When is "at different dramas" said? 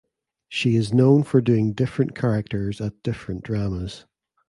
2.81-4.07